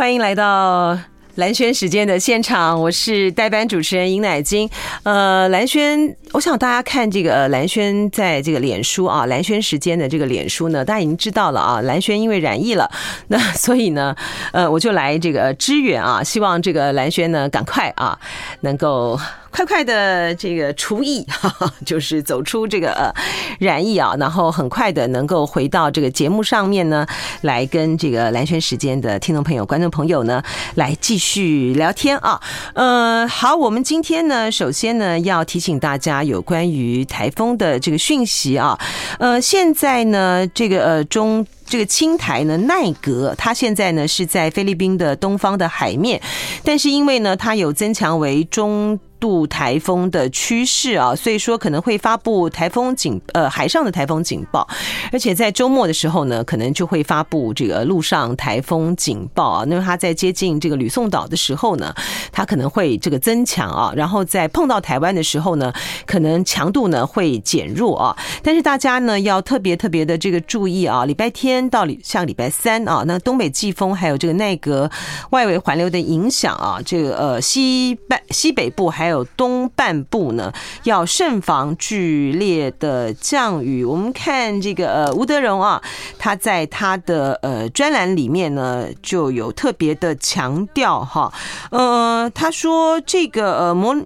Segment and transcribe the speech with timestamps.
[0.00, 0.98] 欢迎来到
[1.34, 4.66] 蓝轩时间的现场，我是代班主持人尹乃菁。
[5.02, 11.82] 呃，蓝轩，我想大家看这个蓝轩在这个脸书啊，蓝轩时间的这个脸书呢，大家已经知道了啊。
[11.82, 12.90] 蓝轩因为染疫了，
[13.28, 14.16] 那所以呢，
[14.52, 18.18] 呃，我就来这个支援啊，希望这个蓝轩呢赶快啊
[18.60, 19.20] 能够。
[19.50, 21.26] 快快的这个除疫，
[21.84, 23.12] 就是走出这个呃
[23.58, 27.06] 染疫啊，然后很快的能够回到这个节目上面呢，
[27.42, 30.42] 来跟这个蓝轩时间的听众朋友、观众朋友呢，
[30.76, 32.40] 来继续聊天啊。
[32.74, 38.78] 呃，好，我们今天呢，首先呢要提醒大家有关于台风的这个讯息啊。
[39.18, 41.46] 呃，现在呢，这个呃中。
[41.70, 46.20] 这个青台呢，奈格，它现在呢是在菲律宾的东方的海面，
[46.64, 54.66] 但是因为呢，它有增强为中度台风的趋势啊，所以说可能会发布台风警呃海上的台风警报，
[55.12, 59.64] 而且在周末的时候呢，可能就会发布这个陆上台风警报啊。
[59.68, 61.94] 那么它在接近这个吕宋岛的时候呢，
[62.32, 65.72] 它可能会这个增强啊，然后在碰到台湾的时候呢，
[66.04, 68.16] 可能强度呢会减弱啊。
[68.42, 71.60] 但是大家呢要特别特别的这个注意啊，礼拜天。
[71.70, 74.90] 到礼像礼拜三啊，那东北季风还有这个内阁
[75.30, 80.52] 外围环流的影响啊，这个呃西半西北部还有还有东半部呢，
[80.84, 83.84] 要慎防剧烈的降雨。
[83.84, 85.82] 我们看这个呃吴德荣啊，
[86.16, 91.32] 他在他的呃专栏里面呢就有特别的强调哈，
[91.72, 93.96] 呃他说这个呃模。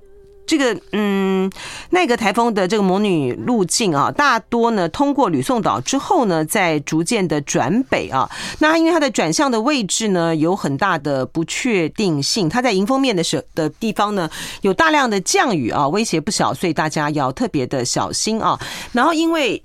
[0.47, 1.51] 这个嗯，
[1.91, 8.31] 那个台风的这个魔女路径啊，大多呢通过吕宋岛之后呢，再逐渐的转北啊。
[8.59, 14.29] 那因为它的转向的位置呢有很大的不确定性，它在迎风面的时的地方呢
[14.63, 18.59] 有大量的降雨啊，威胁不小，所以大家要特别的小心啊。
[18.93, 19.63] 然后因为。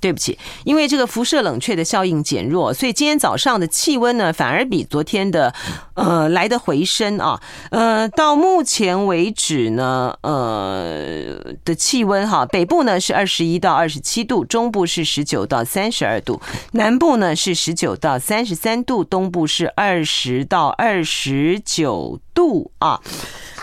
[0.00, 5.52] 对不起，因为这个辐射冷却的效应减弱，所以今天早上的气温呢，反而比昨天的
[5.94, 7.40] 呃来的回升啊。
[7.70, 16.40] 呃，到目前为止呢，呃的气温哈，北部呢是二十一到二十七度，中部是十九到三十二度，
[16.72, 23.00] 南部呢是十九到三十三度，东部是二十到二十九度啊。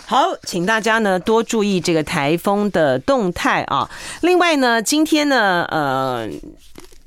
[0.05, 3.89] 好，请大家呢多注意这个台风的动态啊。
[4.21, 6.29] 另外呢，今天呢，呃。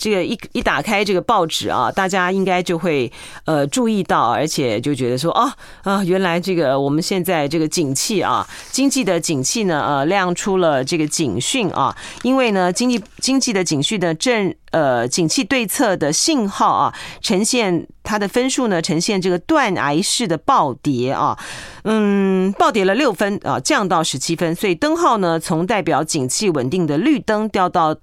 [0.06, 3.10] 这个一一打开这个报纸啊，大家应该就会
[3.44, 5.52] 呃注意到，而且就觉得说啊
[5.82, 21.36] 啊，原来这个我们现在这个景气啊，经济的景气呢，呃亮出了这个警讯啊，因为呢经济经济的景讯的正呃景气对策的信号啊，呈现它的分数呢呈现这个断崖式的暴跌啊，
[21.82, 27.96] 嗯，暴跌了六分啊，降到十七分，所以灯号呢从代表景气稳定的绿灯掉到。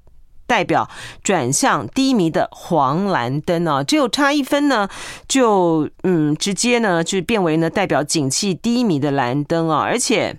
[0.53, 0.88] 代表
[1.24, 4.88] 转向低迷的黄蓝灯啊，只有差一分呢，
[5.28, 10.38] 就嗯，直接呢就变为呢代表景气低迷的蓝灯啊，而且。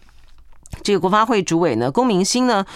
[0.83, 2.67] 这个国发会主委呢，龚明星呢，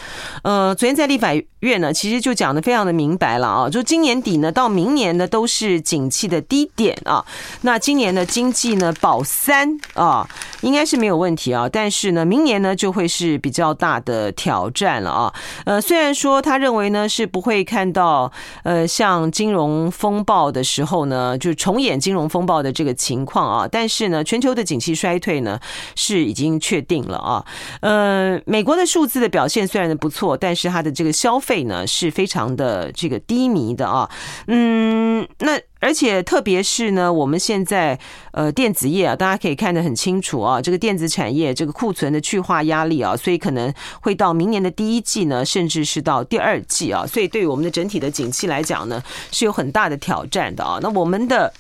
[0.43, 1.28] 呃，昨天在立法
[1.60, 7.24] 月呢，其实就讲得非常的明白了啊，就今年底呢，到明年呢，都是景气的低点啊。
[7.62, 10.28] 那今年的经济呢，保三啊，
[10.60, 11.69] 应该是没有问题啊。
[11.69, 15.34] 但是呢，明年呢，就会是比较大的挑战了啊。
[15.64, 18.30] 呃，虽然说他认为呢，是不会看到
[18.62, 23.69] 呃，像金融风暴的时候呢，就重演金融风暴的这个情况啊。
[23.70, 25.58] 但是呢，全球的景气衰退呢，
[25.96, 27.44] 是已经确定了啊。
[27.80, 34.10] 呃，美国的数字的表现虽然不错，但是它的这个消费费呢是非常的这个低迷的啊。
[34.48, 37.98] 嗯，那而且特别是呢，我们现在
[38.32, 43.72] 呃电子业啊，大家可以看得很清楚啊，这个电子产业这个库存的去化压力啊，所以可能
[44.03, 50.78] 会到明年的第一季呢，甚至是到第二季啊，所以对于我们的整体的景气来讲呢，是有很大的挑战的啊。
[50.82, 51.50] 那我们的。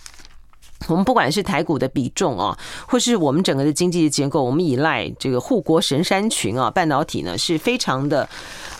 [0.86, 2.56] 我们不管是台股的比重啊，
[2.86, 8.28] 或是我们整个的经济结构，我们依赖这个护国神山群啊，半导体呢是非常的，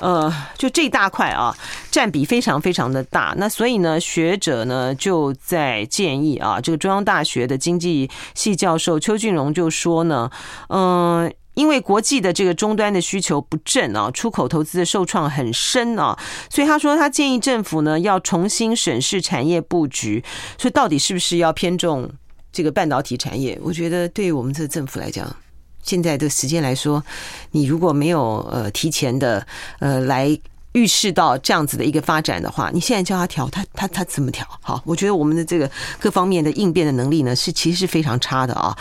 [0.01, 1.55] 呃，就这一大块啊，
[1.91, 3.35] 占比非常非常的大。
[3.37, 10.31] 那所以呢，学者呢就在建议啊，这个中央大学的经济系教授邱俊荣就说呢，
[10.69, 16.17] 嗯、因为国际的这个终端的需求不振啊，出口投资的受创很深啊，
[16.49, 20.23] 所以他说他建议政府呢要重新审视产业布局，
[20.57, 22.09] 所以到底是不是要偏重
[22.53, 23.59] 这个半导体产业？
[23.61, 25.35] 我觉得对于我们这个政府来讲，
[25.83, 27.03] 现在的时间来说，
[27.51, 29.45] 你如果没有呃提前的
[29.81, 30.39] 呃来。
[30.73, 34.47] 预示到这样子的一个发展的话，你现在叫他调，他他他怎么调？
[34.61, 38.77] 好，我觉得我们的这个各方面的应变的能力呢，是其实是非常差的啊。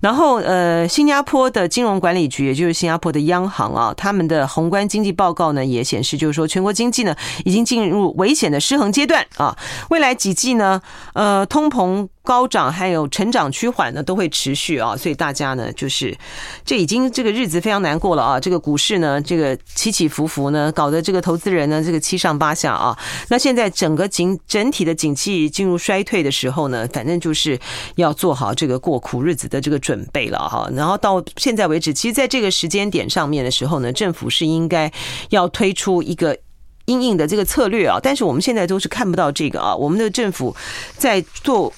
[0.00, 7.14] 然后呃，新加坡的金融管理局，也就是新加坡的央行啊，他们的宏观经济报告呢也显示，就是说全国经济呢
[7.44, 9.56] 已经进入危险的失衡阶段啊。
[9.90, 10.80] 未来几季呢，
[11.12, 16.16] 呃，通膨高涨还有成长趋缓呢，都会持续啊，所以大家呢，就是
[16.64, 18.38] 这已经这个日子非常难过了啊。
[18.38, 22.96] 这个股市呢，这个起起伏伏呢，搞得这个投资人呢，这个七上八下啊。
[23.28, 27.58] 那现在整个景整体的景气进入衰退的时候呢，反正就是
[27.96, 30.70] 要做好这个过苦日子的这个准备了哈。
[30.74, 34.92] 然后到现在为止，其实在这个时间点上面的时候呢，政府是应该
[35.30, 36.38] 要推出一个
[36.84, 37.98] 因应的这个策略啊。
[38.00, 40.54] 但是我们现在都是看不到这个啊，我们的政府
[40.96, 41.72] 在做。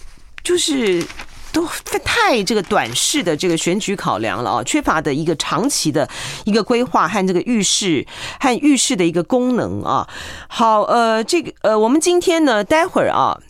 [0.44, 1.04] 就是
[1.50, 1.66] 都
[2.04, 6.08] 太这个短视的这个选举考量了啊，缺乏的一个长期的
[6.44, 8.06] 一个规划和这个预示
[8.38, 10.06] 和预示的一个功能啊。
[10.46, 13.40] 好，呃，这个呃，我们今天呢，待会儿啊。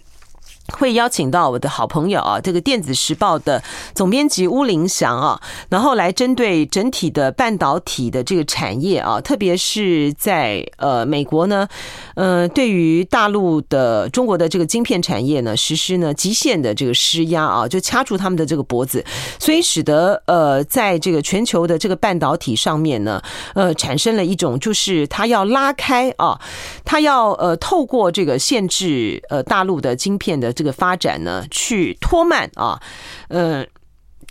[0.72, 3.62] 会邀请到我的好朋友啊，这个电子时报的
[3.94, 5.38] 总编辑乌林祥啊，
[5.68, 11.68] 然后来针对整体的半导体的这个产业啊，特别是在呃美国呢，
[12.14, 19.04] 呃，对于大陆的中国的这个晶片产业呢，实施呢极限的这个施压啊，就掐住他们的这个脖子，
[19.38, 23.22] 所以使得呃，在这个全球的这个半导体上面呢，
[23.54, 26.40] 呃，产生了一种就是它要拉开啊，
[26.86, 30.53] 它要呃透过这个限制呃大陆的晶片的。
[30.54, 32.80] 这个发展呢，去拖慢啊，
[33.28, 33.66] 嗯。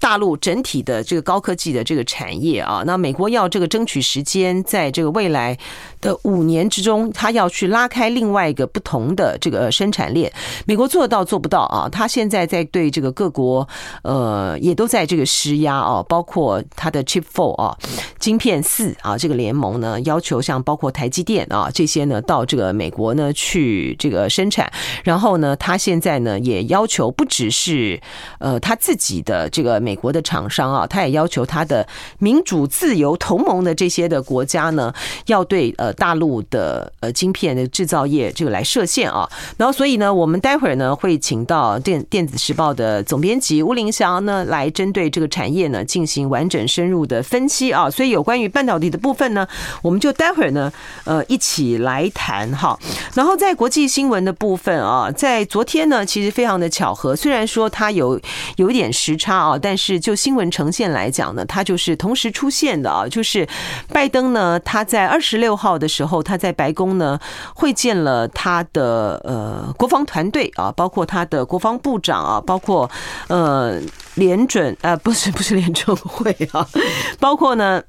[0.04, 5.58] 大陆整体的这个高科技的这个产业啊，那美国要这个争取时间，在这个未来
[6.02, 10.30] 的五年之中，他要去拉开另外一个不同的这个生产链。
[10.66, 11.88] 美国做到做不到啊？
[11.90, 13.66] 他现在在对这个各国
[14.02, 17.78] 呃也都在这个施压啊，包括他的 Chip Four 啊，
[18.20, 24.70] 晶片四啊这个联盟呢，要求像包括台积电啊这些呢到这个美国呢去这个生产，
[25.06, 28.02] 然后呢，他现在呢也要求不只是
[28.40, 29.93] 呃他自己的这个美。
[29.94, 31.88] 美国的厂商啊，他也要求他的
[32.18, 34.92] 民主自由同盟的这些的国家呢，
[35.28, 39.30] 要对呃大陆的呃晶片的制造业这个来设限啊。
[39.56, 47.88] 然后所以呢，我们待会儿呢会请到电电子时报的总编辑吴林祥呢来针对这个产业呢进行完整深入的分析啊。
[47.88, 49.48] 所以有关于半导体的部分呢，
[49.84, 50.74] 我们就待会儿呢
[51.04, 52.76] 呃一起来谈哈。
[53.14, 58.20] 然后在国际新闻的部分啊，在昨天呢，其实非常的巧合，虽然说它有
[58.56, 59.78] 有一点时差啊，但但。
[59.84, 63.46] 是就新闻呈现来讲呢，它就是同时出现的啊，就是
[63.92, 67.20] 拜登呢，他在二十六号的时候，他在白宫呢
[67.56, 72.90] 会见了他的呃国防团队啊，包括他的国防部长啊，包括
[73.28, 73.78] 呃
[74.14, 76.66] 联准呃不是不是联准会啊，
[77.20, 77.82] 包括呢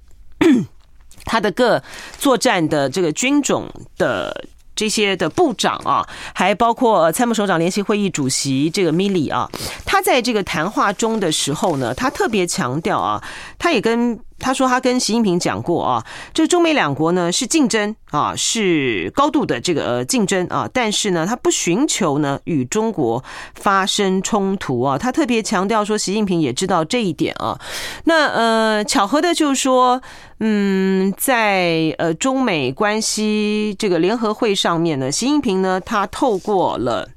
[1.26, 1.80] 他的各
[2.18, 4.46] 作战的这个军种的。
[4.76, 9.50] 这些的部长啊，还包括参谋首长联席会议主席这个米利啊，
[9.84, 13.22] 他在这个谈话中的时候呢，他特别强调啊，
[13.58, 14.18] 他也跟。
[14.38, 23.22] 他说，他跟习近平讲过啊，这中美两国呢是竞争啊，是高度的这个竞争啊，但是呢，他不寻求呢与中国
[23.54, 24.98] 发生冲突啊。
[24.98, 27.58] 他特别强调说，习近平也知道这一点啊。
[28.04, 30.02] 那呃，巧合的就是说，
[30.40, 37.08] 嗯，在呃中美关系这个联合会上面呢，习近平呢，他透过了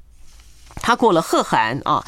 [0.76, 2.04] 他过了贺函啊。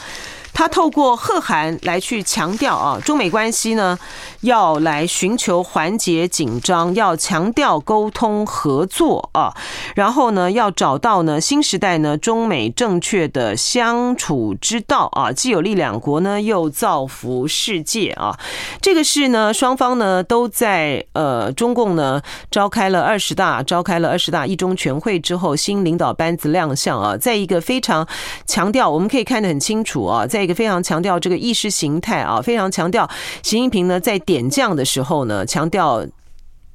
[0.52, 3.98] 他透过贺函来去强调啊，中美关系呢
[4.42, 9.54] 要来寻求缓解紧张，要强调沟通合作啊，
[9.94, 18.38] 然后呢要找到呢新时代呢中美正确的相处之道啊，既有利两国呢，又造福世界啊。
[18.82, 28.06] 这个是呢双方呢都在呃中共呢召开了二十大，召开了二十大一中全会之后，新领导班子亮相啊，在一个非常
[28.46, 30.39] 强调，我们可以看得很清楚啊，在。
[30.54, 33.08] 非常强调这个意识形态啊，非常强调
[33.42, 36.06] 习近平呢在点将的时候呢，强调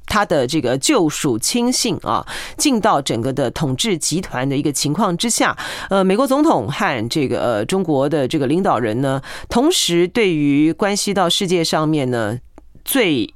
[0.05, 2.25] 他的这个救赎亲信啊，
[2.57, 5.57] 进到整个的统治集团的一个情况之下，
[5.89, 12.39] 呃，美国总统和这个呃中国的这个领导人呢，同时对于关系到世界上面呢
[12.83, 13.34] 最。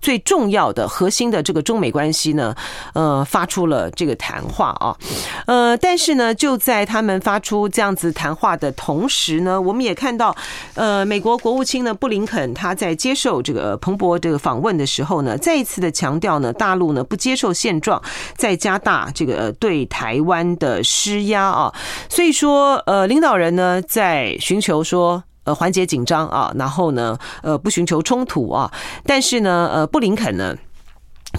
[0.00, 2.54] 最重要的核心的这个中美关系呢，
[2.94, 4.96] 呃，发出了这个谈话啊，
[5.46, 10.34] 呃，但是呢，就在他们发出这样子谈话的同时呢，我们也看到，
[10.74, 18.02] 呃，美国国务卿呢布林肯他在接受这个彭博这个访问的时候呢，再一次的强调呢，大陆呢不接受现状，
[18.36, 21.74] 在加大这个对台湾的施压啊，
[22.08, 25.24] 所以说，呃，领导人呢在寻求说。
[25.48, 28.70] 呃，缓解紧张啊，然后呢，呃，不寻求冲突啊，
[29.06, 30.54] 但是呢，呃，布林肯呢，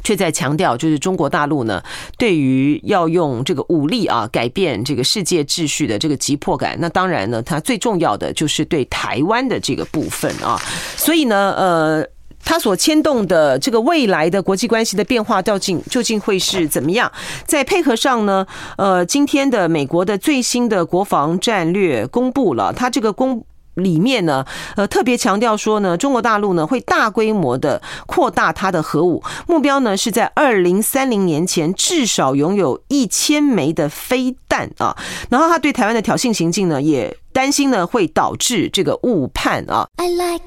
[0.04, 1.84] 却在强调，就是中国大陆呢，
[2.18, 6.76] 对于要用这个武力啊，改变这个世界秩序的这个急迫感。
[6.80, 10.60] 那当然呢，它最重要的就是对台湾的这个部分啊，
[10.98, 12.08] 所以呢，呃。
[12.42, 17.12] 它所牵动的这个未来的国际关系的变化，究竟究竟会是怎么样？
[17.46, 18.48] 在配合上呢，
[18.78, 23.46] 呃，今天的美国的最新的国防战略公布了，它这个公。
[23.76, 24.46] 里面呢，
[24.76, 34.96] 呃，特别强调说呢，中国大陆呢会大规模的扩大它的核武，目标呢是在二零三零年前至少拥有一千枚的飞弹啊。
[35.30, 39.88] 然后他对台湾的挑衅行径呢，也担心呢会导致这个误判啊。
[39.98, 40.44] I like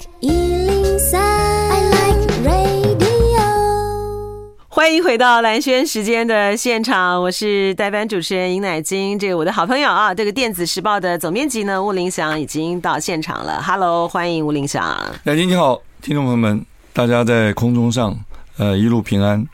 [4.82, 9.16] 欢迎回到蓝轩时间的现场，我是代班主持人尹乃金。
[9.16, 13.62] 这个我的好朋友啊，这个电子时报的总编辑呢，吴林祥已经到现场了。
[13.62, 14.98] Hello，欢迎吴林祥。
[15.22, 18.12] 乃菁你好，听众朋友们，大家在空中上，
[18.58, 19.46] 呃，一路平安。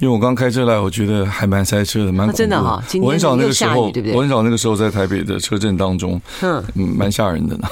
[0.00, 2.32] 因为我刚开车来，我觉得还蛮塞车的，蛮。
[2.32, 4.16] 真的哈，我很少那个时候，对不对？
[4.16, 7.68] 我很少那个时候在台北的车阵当中，嗯，蛮吓人的呢。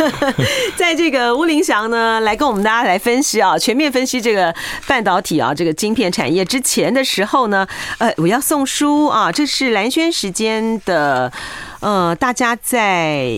[0.76, 4.54] 在这个吴林祥呢，来跟我们大家来分析啊，全面分析这个
[4.86, 7.66] 半导体啊，这个晶片产业之前的时候呢，
[7.98, 11.32] 呃，我要送书啊，这是蓝轩时间的，
[11.80, 13.30] 呃，大家在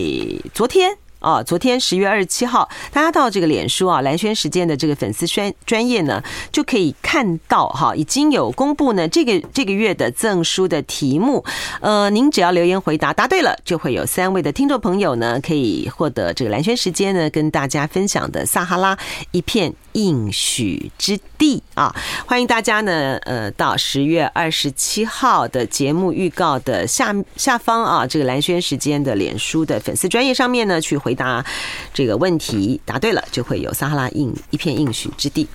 [0.53, 0.97] 昨天。
[1.19, 11.43] 哦，昨天十月二十七号，大家到这个脸书啊，蓝轩时间的这个粉丝专专业呢，就可以看到哈，已经有公布呢这个这个月的赠书的题目。
[11.81, 18.97] 呃，您只要留言回答答对了，就会有三位的听众朋友呢，可以获得这个蓝轩时间呢跟大家分享的撒哈拉
[19.31, 21.93] 一片应许之地啊！
[22.25, 30.97] 欢迎大家呢，呃，到十月二十七号的节目预告的下下方啊，这个蓝轩时间的脸书的粉丝专业上面呢去。
[31.08, 31.43] 回回答
[31.91, 35.47] 这个问题，答对了就会有撒哈拉应一片应许之地。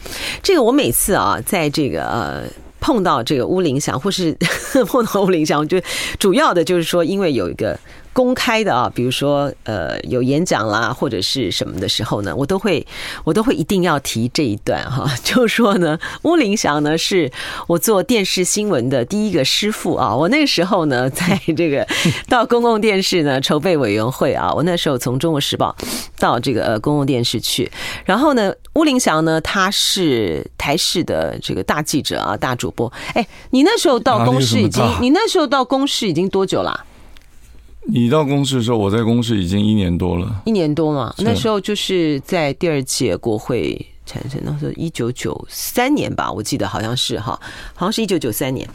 [0.43, 2.43] 这个我每次啊，在这个呃
[2.81, 4.37] 碰到这个乌林祥，或是
[4.89, 5.87] 碰到乌林祥，我觉得
[6.19, 7.79] 主要的就是说，因为有一个。
[8.15, 12.87] 公开的啊，比如说呃有演讲啦或者是什么的时候呢，我都会
[13.25, 17.31] 我都会一定要提这一段哈， 就说呢，吴林祥呢是
[17.67, 21.87] 我做电视新闻的第一个师傅啊，我那个时候呢在这个
[22.29, 25.75] 到公共电视呢筹备委员会啊，我那时候从中国时报
[26.19, 27.71] 到这个呃公共电视去，
[28.05, 36.85] 然后呢吴林祥呢他是台视的这个大记者啊大主播，哎，你那时候到公视已经你那时候到公视已经多久啦？
[37.87, 41.15] 你到公司的时候，我在公司已经一年多了，一年多嘛。
[41.19, 47.39] 那时候就是在第二届国会产生，那时候一九九三年吧，我记得好像是哈，
[47.75, 48.69] 好像是一九九三年。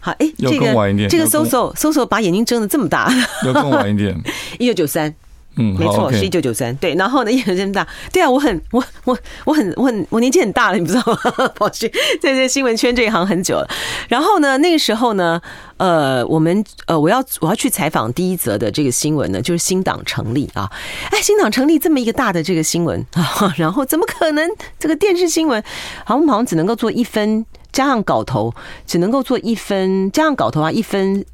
[0.00, 3.12] 好，哎，这个这个搜搜搜搜把眼睛睁得这么大，
[3.44, 4.16] 要更晚一点，
[4.58, 5.14] 一九九三。
[5.56, 6.74] 嗯，没错，是一九九三。
[6.76, 7.86] 对，然后呢，也很这么大。
[8.12, 11.48] 对啊，我很，我我我很我很我年纪很大了，你不知道吗？
[11.54, 11.88] 跑去
[12.20, 13.68] 在这新闻圈这一行很久了。
[14.08, 15.40] 然后呢，那个时候呢，
[15.76, 20.70] 呃，我们呃，我要我要去采访第一则的这个新闻呢，就是新党成立啊。
[21.10, 25.62] 哎，新党成立这么一个大的这个新闻啊， 然后怎么可能这个电视新闻
[26.04, 28.54] 好像好像只能够做一分加上稿头，
[28.86, 31.24] 只能够做一分加上稿头啊，一分。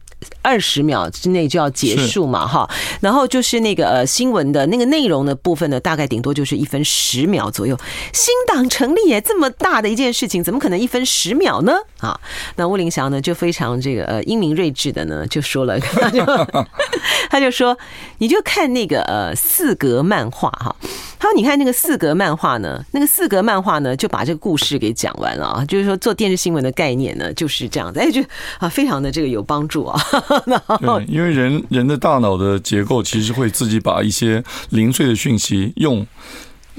[0.43, 2.69] 二十秒之内就要结束嘛，哈，
[3.01, 7.79] 然后就是那个呃新闻的那个内容的部分呢，大概顶多就是一分十秒左右。
[8.13, 11.73] 新党成立耶，这么大的一件事情，怎么可能一分十秒呢？
[12.01, 12.19] 啊，
[12.57, 16.25] 那吴林祥呢就非常这个呃英明睿智的呢就说了， 他就
[17.31, 17.77] 他就说，
[18.19, 20.75] 你就看那个呃四格漫画哈。
[21.19, 25.65] 他说：“你看那个四格漫画呢，那个四格漫画呢，就把这个故事给讲完了啊。
[25.65, 27.99] 就是说做电视新闻的概念呢，就是这样子。
[28.01, 28.23] 哎，就
[28.59, 30.01] 啊，非常的这个有帮助啊。
[30.81, 36.07] 对，因为人人的大脑的结构其实会自己把一些零碎的讯息用。”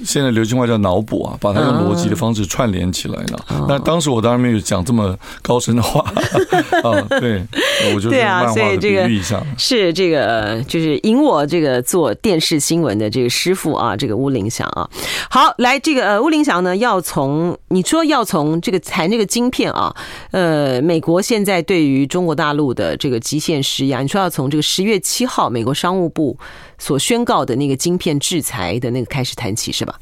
[0.05, 3.65] 现在流行话叫脑补啊，把它用逻辑的方式串联起来了。
[3.67, 6.01] 那当时我当然没有讲这么高深的话
[6.83, 7.45] 啊，对，
[7.93, 9.09] 我就对啊，所以这个
[9.57, 14.89] 是这个就是引我这个做电视新闻的这个师傅啊，这个乌林祥啊。
[15.29, 19.95] 好，来这个呃吴林祥呢，要从你说要从这个谈这个晶片啊，
[20.31, 26.37] 呃，美国现在对于中国大陆的这个极限施压，你说要从这个十月七号美国商务部。
[26.79, 29.93] 所宣告的那个晶片制裁的那个开始谈起是吧？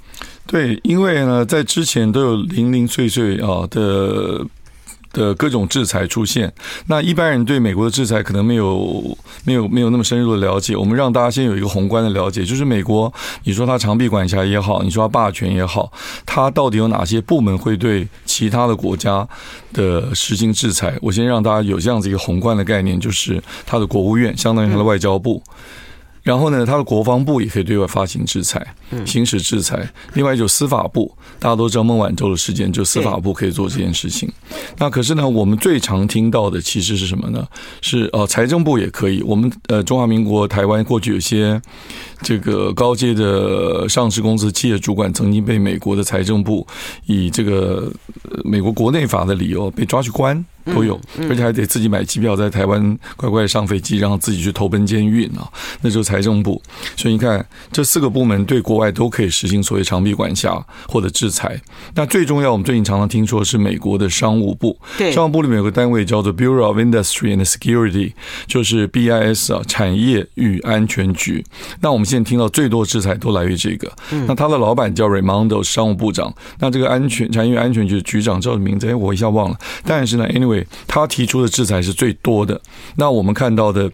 [0.46, 4.46] 对，因为呢，在之前都有零零碎碎啊的
[5.12, 6.54] 的各种制裁出现。
[6.86, 10.76] 那一般人对美国的制裁可能没有没有没有那么深入的了解。
[10.76, 13.12] 我们让大家先有一个宏观的了解，就是美国，
[13.44, 15.92] 你说它长臂管辖也好，你说它霸权也好，
[16.26, 19.28] 它到底有哪些部门会对其他的国家
[19.74, 20.98] 的实行制裁？
[21.02, 25.42] 我先让大家有这样子一个宏观的概念，就是它的国务院，相当于它的外交部。
[26.28, 29.90] 然后呢，他的国防部也可以对外发行制裁，行使制裁。
[30.14, 34.30] 另外就司法部，大家都知道孟晚舟的事件，就司法部可以做这件事情。
[34.78, 37.48] 那可是呢，我们最常听到的其实是什么呢？
[37.80, 39.22] 是呃，财政部也可以。
[39.22, 41.62] 我们呃，中华民国台湾过去有些
[42.22, 46.68] 这个高阶的上市公司企业主管，曾经被美国的财政部
[47.06, 47.90] 以这个
[48.44, 50.46] 美国国内法的理由被抓去关。
[50.74, 55.42] 都有，而且还得自己买机票在台湾乖乖上飞机，然后自己去投奔监狱呢。
[55.82, 56.62] 那就是财政部，
[56.96, 61.60] 所以你看这四个部门对国外都可以实行所谓长臂管辖或者制裁。
[61.96, 68.14] 那最重要，我们最近常常听说是美国的商务部，对，商务部里面有个单位叫做 Bureau of Industry and Security，
[68.46, 71.44] 就是 BIS 啊，产业与安全局。
[71.82, 73.92] 那我们现在听到最多制裁都来于这个。
[74.28, 76.34] 那他的老板叫 Raimondo，商务部长。
[76.60, 78.88] 那这个安全产业与安全局局长叫什么名字？
[78.90, 79.58] 哎，我一下忘了。
[79.86, 80.57] 但是呢，Anyway。
[80.88, 82.62] 他提出的制裁是最多的。
[82.96, 83.92] 那我们看到的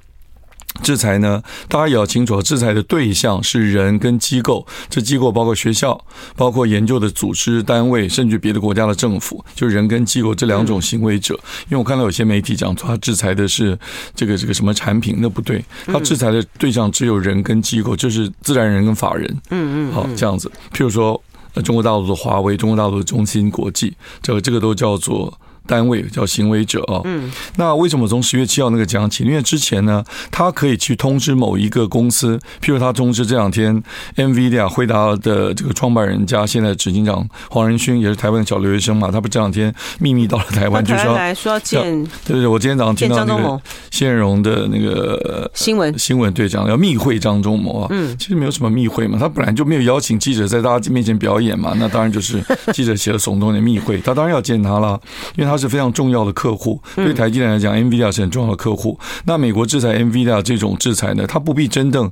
[0.82, 4.66] 制裁呢，大家也要清楚，制裁的对象是人跟机构。
[4.90, 6.04] 这机构包括学校、
[6.36, 11.36] 包括研究的组织单位，甚至别的国家的政府，就是人跟机构这两种行为者。
[11.70, 13.78] 因为我看到有些媒体讲说，他制裁的是
[14.16, 19.30] 这个这个什么产品，那不对，他制裁的对象只有人跟机构，就是自然人跟法人。
[19.52, 20.52] 嗯嗯，好，这样子。
[20.74, 21.22] 譬如说，
[21.64, 23.94] 中国大陆的华为，中国大陆的中芯国际，
[24.24, 25.32] 这个这个都叫做。
[25.66, 29.24] 单位叫行为者啊，嗯，那为什么从十月七号那个讲起？
[29.24, 33.82] 因为之前呢，他可以去通知某一个公司，譬如他通知这两天
[34.18, 41.82] ，NVIDIA 辉达的这个创办人家现在执行长黄仁勋，也是台湾的小留学生嘛，他不这两天秘密到了台湾，就说来说要见，
[42.26, 45.98] 对对，我今天早上听到那个谢彦容的那个新闻。
[45.98, 52.44] 新闻队长要密会张忠谋啊，嗯，其实没有什么密会嘛，他本来就没有邀请记者在大家面前表演嘛，那当然就是
[52.74, 55.00] 记者写了耸动的密会，他当然要见他了，
[55.38, 55.53] 因为他。
[55.54, 59.00] 他是非常重要的客户，对台积电来讲，NVIDIA 是很重要的客户。
[59.26, 62.12] 那美国制裁 NVIDIA 这种制裁呢，他不必真正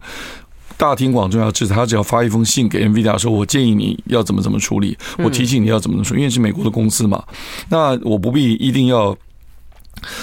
[0.77, 7.23] 大庭广众要制裁，他只要发一封信给 NVIDIA 说：“我建议你要怎么怎么处理，我提醒你要怎么怎么说，因为是美国的公司嘛。”
[7.69, 9.17] 那我不必一定要。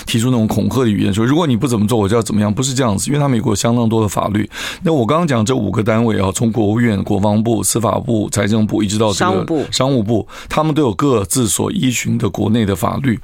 [0.06, 2.52] 提出那种恐吓的语言，说如果你不怎么做，我就要怎么样？
[2.52, 4.48] 不是这样子，因为他美国有相当多的法律。
[4.82, 13.18] 那我刚刚讲这五个单位啊，从国务院、国防部、司法部、财政部，一直到这个商务部，商务部，他们都有各自所依循的国内的法律。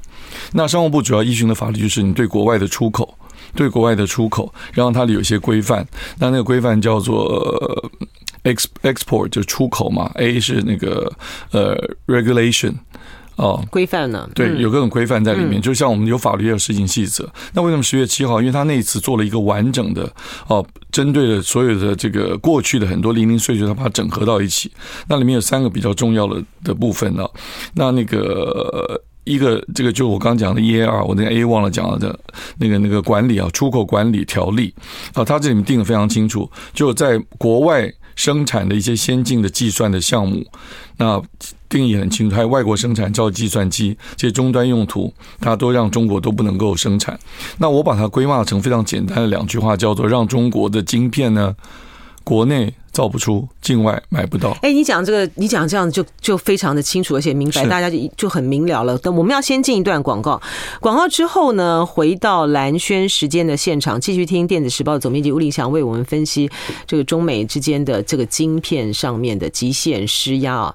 [0.53, 3.17] 那商务部主要依循的法律就是你对国外的出口，
[3.55, 5.85] 对国外的出口，然后它里有一些规范。
[6.19, 7.91] 那那个规范叫做
[8.43, 10.11] ex export，就出口嘛。
[10.15, 11.11] A 是那个
[11.51, 11.75] 呃
[12.07, 12.73] regulation。
[13.37, 14.29] 哦，规范呢？
[14.33, 17.29] 对，有各种规范在里面，就像我们有法律也有施行细则。
[17.53, 18.39] 那为什么十月七号？
[18.39, 20.09] 因为他那一次做了一个完整的
[20.47, 24.71] 哦，针对了所有的这个过去的很多零零碎碎，他把它整合到一起。
[25.07, 27.27] 那里面有三个比较重要的的部分呢。
[27.73, 32.17] 那那个一个这个就我刚讲的 EAR，我那个 A 忘了讲了的，
[32.57, 34.73] 那个那个管理啊，出口管理条例
[35.13, 37.91] 啊，它这里面定的非常清楚，就在国外。
[38.15, 40.41] 生产的一些先进的计算的项目，
[40.95, 41.21] 那
[41.75, 42.35] 定义很清楚。
[42.37, 47.19] 还有外国生产造计算机这些终端用途，它都让中国都不能够生产。
[47.57, 51.53] 那我把它归纳成非常简单的两句话，叫做让中国的晶片呢，
[52.25, 52.73] 国内。
[52.95, 54.57] 造不出，境外买不到。
[54.61, 58.97] 哎，你讲这个，你讲这样就就非常的清楚，而且明白，大家就就很明了了。
[58.99, 60.41] 等我们要先进一段广告，
[60.79, 66.49] 广告之后呢，回到蓝轩时间的现场，继续听电子时报总编辑吴立强为我们分析
[66.87, 70.73] 这个中美之间的这个晶片上面的极限施压啊。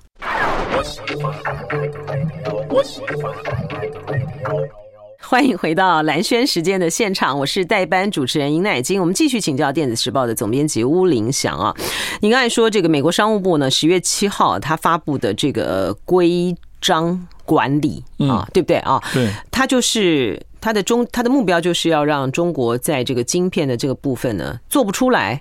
[5.31, 9.01] 欢迎回到蓝轩时间的现场，我是代班主持人尹乃金。
[9.01, 11.73] 我们继续请教电子时报的总编辑乌林祥啊，
[12.21, 19.01] 您刚才说这个美国商务部呢，十月七号他发布的这个规章管理啊，对不对啊？
[19.15, 25.41] 对，他就是他的中他的目标就是要让中国在这个晶片的这个部分呢做不出来，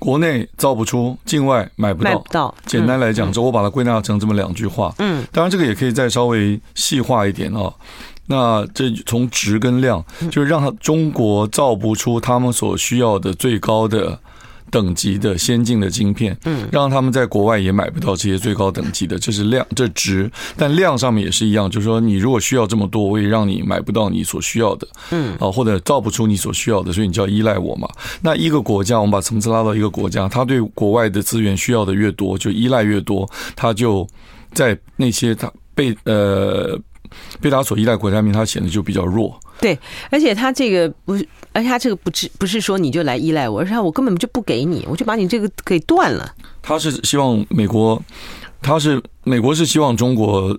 [0.00, 2.10] 国内造不出，境外买不到。
[2.10, 2.52] 买不到。
[2.66, 4.92] 简单来讲，这我把它归纳成这么两句话。
[4.98, 7.72] 嗯，当然这个也可以再稍微细化一点哦。
[8.26, 14.18] 那这从值跟量，就是让它中国造不出他们所需要的最高的
[14.70, 27.88] 等级的先进的晶片，嗯，让他们在国外也买不到这些最高等级的，这是量，这值，但量上面也是一样，就是说你如果需要这么多，我也让你买不到你所需要的，嗯，啊，或者造不出你所需要的，所以你就要依赖我嘛。
[28.20, 34.06] 那一个国家，我们把层次拉到一个国家，他对国外的资源需要的越多，就依赖越多，他就
[34.52, 36.78] 在那些他被呃。
[37.40, 39.36] 被他所依赖国家面，他显得就比较弱。
[39.60, 39.78] 对，
[40.10, 46.34] 而且他这个不是，而且他这个不是不是说你就来依赖我，而且我根本就不给你，我就把你这个给断了。
[46.62, 48.02] 他是希望美国，
[48.62, 50.58] 他是美国是希望中国。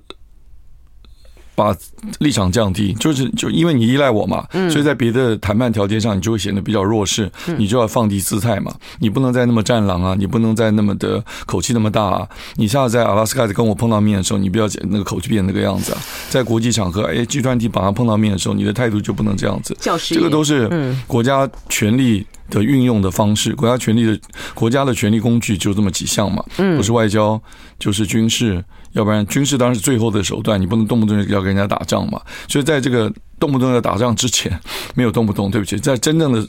[1.61, 1.77] 把
[2.17, 12.27] 立场降低，就是就因为你依赖我嘛，所以在别的谈判条件上，你就会显得比较弱势，你就要放低姿态嘛，你不能再那么战狼啊，你不能再那么的口气那么大啊。
[12.55, 16.01] 你下次在阿拉斯加跟我碰到面的时候，你不要那个口气变那个样子啊。
[16.29, 19.77] 在国际场合，哎集团体把他碰到面的时候，你的态度就不能这样子。
[20.15, 20.67] 这个都是
[21.05, 24.19] 国家权力的运用的方式，国家权力的
[24.55, 26.43] 国家的权力工具就这么几项嘛，
[26.75, 27.39] 不是外交
[27.77, 28.63] 就是军事。
[28.93, 32.21] 要不然军事当然是最后的手段，你不能动不动要跟人家打仗嘛。
[32.47, 34.51] 所以在这个动不动要打仗之前，
[34.95, 36.47] 没有动不动，对不起，在真正的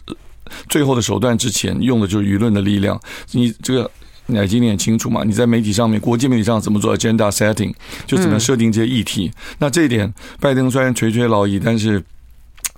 [0.69, 3.01] 最后的手段之前，用的就是舆论的力量。
[3.33, 3.91] 你这个
[4.27, 5.23] 乃基你很清楚嘛？
[5.25, 7.73] 你在媒体上面，国际媒体上怎么做 agenda setting，
[8.07, 9.31] 就怎么设定这些议题。
[9.59, 12.03] 那这一点，拜登虽然垂垂老矣，但是。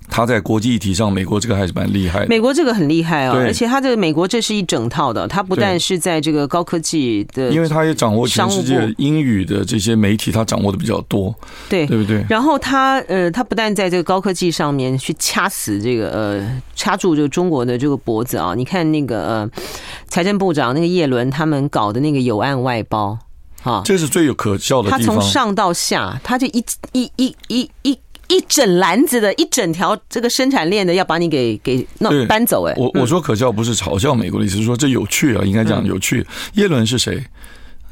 [0.09, 2.27] 他在国际议题上，美国这个还是蛮厉害的。
[2.27, 11.33] 美国这个很厉害啊，而且他这个美国这是一整套的，他不但是在这个高科技的，因为他也掌握全世界英语的这些媒体，他掌握的比较多，
[11.67, 12.23] 对对不对？
[12.29, 18.53] 然后他呃，他不但在这个高科技上面去掐死这个呃，掐住这个中国的这个脖子啊！
[18.55, 19.49] 你看那个呃，
[20.07, 23.17] 财政部长那个叶伦他们搞的那个有案外包
[23.63, 24.99] 啊，这是最有可笑的地方。
[24.99, 26.63] 他从上到下，他就一
[26.93, 27.99] 一一一一。
[28.27, 32.73] 一整篮子的，一整条这个生产链的，要把你给给弄搬走哎！
[32.77, 36.25] 我我说可笑不是嘲笑美国的意思，是说这有趣啊，应该讲有趣。
[36.53, 37.23] 耶伦是谁？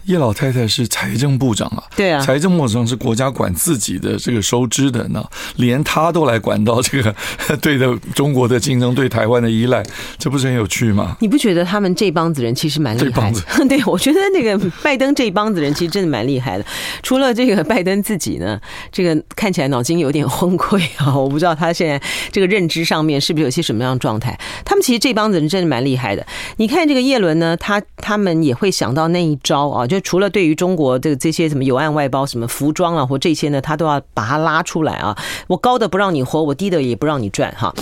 [0.05, 5.23] 叶老太太是财政部长啊，对啊，财政部长是国家管自己的这个收支的呢，
[5.55, 7.15] 连他都来管到这个
[7.61, 9.81] 对的中国的竞争，对台湾的依赖，
[10.17, 11.15] 这不是很有趣吗？
[11.21, 13.41] 你不觉得他们这帮子人其实蛮厉害的？
[13.67, 16.65] 对，我觉得那个拜登这帮子人其实真的蛮厉害的。
[17.01, 18.59] 除了这个拜登自己呢，
[18.91, 24.37] 这个看起来脑筋有点昏聩啊， 我不知道他现在这个认知上面是不是有些什么样的状态。
[24.65, 26.25] 他们其实这帮子人真的蛮厉害的。
[26.57, 29.87] 你看这个叶伦呢，他他们也会想到那一招啊。
[29.93, 35.15] 就除了对于中国的这些什么有案外包、什么服装啊或这些呢，他都要把它拉出来啊！
[35.47, 37.73] 我高的不让你活，我低的也不让你赚哈。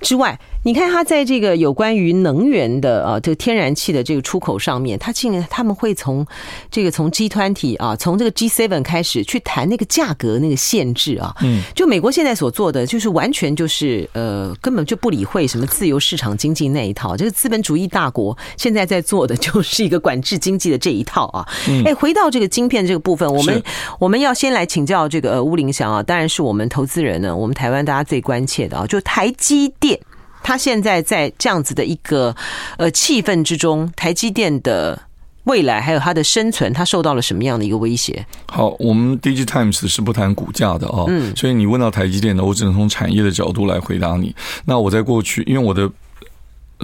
[0.00, 6.26] 之外，你看他在这个有关于能源的啊，这个天然气的这个出口上面，他竟然他们会从
[6.70, 11.34] 这个从 G 团体啊，从这个 G seven 开始去谈那个价格那个限制啊。
[11.40, 17.16] 嗯，就美国现在所做的，就是完全就是呃，根本就不理会什么自由市场经济那一套。
[17.16, 21.48] 这个资本主义大国现在在做的就是一个管制经济的这一套啊。
[21.70, 21.94] 嗯，哎。
[21.94, 23.62] 回到这个晶片这个部分，我们
[23.98, 29.98] 我们要先来请教这个乌林祥啊，当然是我们投资人呢，我们台湾大家最关切的啊，就台积电，
[30.42, 32.34] 它现在在这样子的一个
[32.76, 35.00] 呃气氛之中，台积电的
[35.44, 38.26] 未来还有它的生存，它受到了什么样的一个威胁？
[38.46, 44.34] 好，我们 Digitimes 是不谈股价的啊，嗯，所以你问到台积电的，我只能从产业的角度来回答你。
[44.64, 45.90] 那我在过去，因为我的。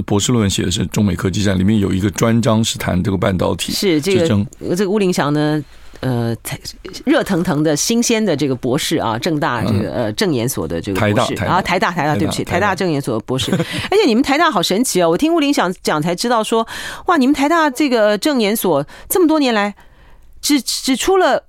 [0.06, 4.26] 博士论文写的是中美科技战，里面有一个专章是谈这个半导体是这个
[4.74, 5.62] 这个吴林祥呢，
[6.04, 6.36] 呃，
[7.06, 11.34] 热腾腾的新鲜的这个博士啊，正大这个呃正研所的这个博士。
[11.44, 11.90] 啊，台大。
[11.90, 12.74] 台大对不起，台大。
[12.74, 13.50] 正研所的博士，
[13.90, 16.66] 而且你们台大好神奇哦，我听吴林想讲才知道说，
[17.06, 19.74] 哇，你们台大这个正研所这么多年来
[20.42, 21.44] 只只出了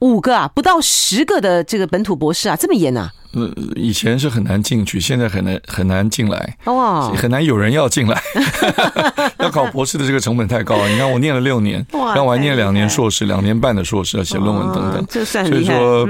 [0.00, 3.10] 五个啊，不到十个的这个本土博士啊，这么严啊。
[3.34, 8.22] 呃，以前是很难进去，现在很难很难进来，哇，很难有人要进来，
[9.40, 10.88] 要考博士的这个成本太高了。
[10.88, 16.06] 你看我念了六年，让我还念两年硕士，两年半的硕士要写论文等等，这算所以说，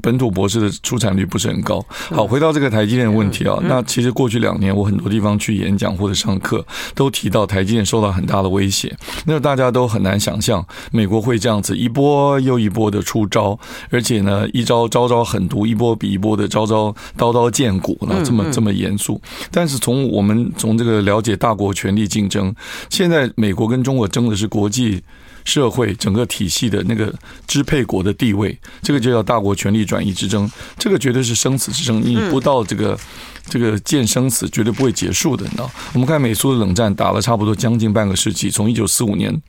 [0.00, 1.84] 本土博士的出产率不是很高。
[2.10, 6.64] 好，回到这个台积电的问题啊，那其实过去两年我很多地方去演讲或者上课，
[6.94, 8.96] 都提到台积电受到很大的威胁。
[9.26, 13.58] 那大家都很难想象美国会这样子一波又一波的出招，
[13.90, 16.67] 而且呢，一招招招狠毒，一波比一波的招。
[16.68, 19.20] 招刀刀见骨，那这么这么严肃。
[19.50, 22.54] 但是从我们从这个了解大国权力竞争，
[22.90, 25.02] 现在美国跟中国争的是国际
[25.44, 27.12] 社会整个体系的那个
[27.46, 30.48] 支配国的地位，这个就叫大国权力转移之争。
[30.78, 32.98] 这个绝对是生死之争，你不到这个
[33.48, 35.44] 这个见生死，绝对不会结束的。
[35.44, 39.40] 你知道，我们看美苏的冷战打了差不多将近半个世纪，从一九四五年。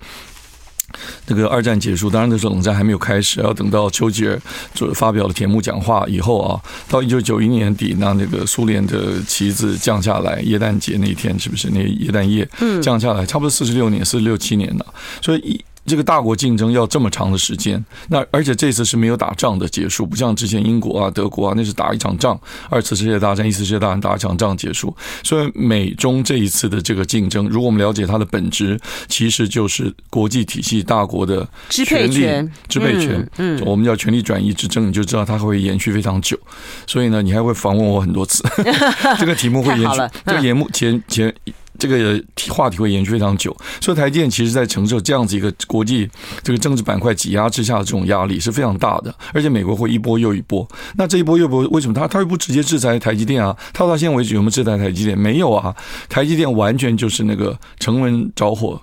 [1.28, 4.39] 那个二战结束，当然那时候冷战还没有开始，要等到丘吉尔
[4.73, 12.47] 就发表了铁幕讲话以后啊，到一九九一年底，那那个苏联的旗子降下来，耶诞节那一天是不是那耶诞夜
[12.82, 13.25] 降下来？
[13.25, 14.86] 差不多四十六年，四十六七年了，
[15.21, 15.65] 所以一。
[15.89, 24.95] 这个大国竞争要这么长的时间，那而且这次是没有打仗的结束，不像之前英国啊、德国啊，那是打一场仗，二次世界大战、一次世界大战打一场仗结束。
[25.23, 32.52] 所以美中这一次的这个竞争，如果我们了解它的本质，其实就是国际体系大国的权力支配权。
[32.67, 36.38] 支配权，嗯，我们叫权力转移之争，你就知道它会延续非常久。
[36.86, 38.43] 所以呢，你还会访问我很多次，
[39.19, 41.34] 这个题目会延续，这个节目前前。
[41.80, 43.56] 这个话题会延续非常久。
[43.82, 46.08] 所以台积电其实在承受这样子一个国际
[46.44, 50.68] 这个政治板块挤压之下的这种压力是非常大的，而且美国会一波又一波。
[50.96, 53.56] 那这一波又一波，为什么他他又不直接制裁台积电啊？
[53.74, 55.18] 他到现在为止有没有制裁台积电？
[55.18, 55.76] 没有啊，
[56.10, 58.80] 台积电完全就是那个成文着火，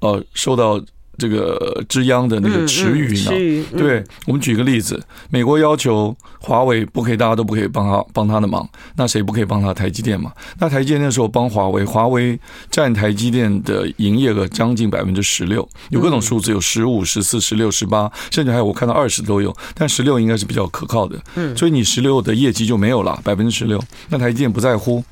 [0.00, 0.78] 呃，受到。
[1.20, 3.66] 这个之央的那个池鱼呢？
[3.76, 9.74] 对，我们举个例子，美国要求华为不可以，大家都不可以帮他帮他的忙，那谁不可以帮他？
[9.74, 10.32] 台积电嘛。
[10.58, 12.38] 那台积电那时候帮华为，华为
[12.70, 21.20] 占台积电的营业额将近百分之十六，有各种数字，有十五、十四、十六、十八，甚至还有我看到二十都有，但十六应该是比较可靠的。
[21.34, 23.78] 嗯，所以你十六的业绩就没有了，百分之十六，
[24.08, 25.04] 那台积电不在乎。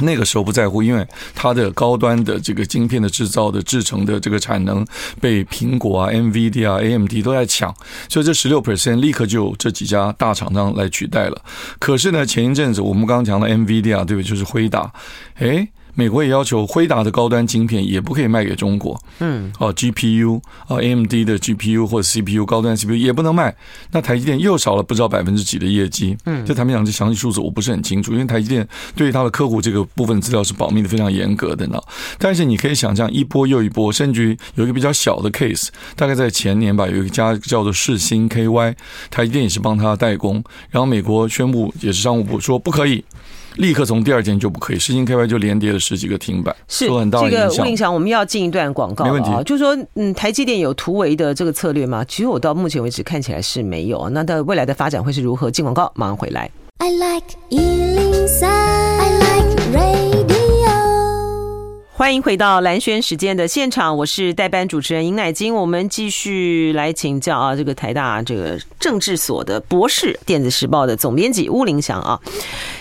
[0.00, 4.84] 那个时候不在乎，因为它的高端的这个晶片的制造的制成的这个产能
[5.20, 7.74] 被苹果啊、NVD 啊、AMD 都在抢，
[8.08, 11.42] 所以这十六 percent 立刻就这几家大厂商来取代了。
[11.78, 14.22] 可是呢，前一阵子我们刚刚讲的 NVIDIA 对不？
[14.22, 14.92] 就是辉达，
[15.38, 15.68] 诶。
[15.94, 23.54] 美国也要求辉达的高端晶片也不可以卖给中国，嗯，哦，GPU 哦，AMD 的 GPU 或者 CPU 高端 CPU 也不能卖。
[23.92, 31.80] 那台积电又少了不知道百分之几的业绩，嗯，这坦白讲，这详细数字我不是很清楚，因为台积电对于它的客户这个部分资料是保密的非常严格的呢。
[32.18, 38.74] 但是你可以想象一波又一波，甚至于有一个比较小的 case，大概在前年吧，有一个家叫做世新 KY，
[39.10, 43.04] 台积电也是帮他代工，然后美国宣布也是商务部说不可以。
[43.56, 46.86] 立刻从第二天就不可以，世新 KY 就连跌了十几个停板，是。
[46.86, 49.30] 这个吴林祥，我们要进一段广告啊，没问题。
[49.44, 52.04] 就是说，嗯，台积电有突围的这个策略吗？
[52.04, 54.08] 其实我到目前为止看起来是没有。
[54.10, 55.50] 那它未来的发展会是如何？
[55.50, 56.50] 进广告，马上回来。
[56.78, 57.24] I like
[62.04, 65.54] 欢迎回到蓝轩时间的现场，我是代班主持人尹乃菁。
[65.54, 72.20] 我们继续来请教啊，这个台大这个政治所的博士，电子时报的总编辑吴林祥啊。